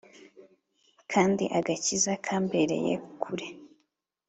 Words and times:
kandi 1.11 1.43
agakiza 1.59 2.11
kambereye 2.25 2.93
kure’ 3.21 3.47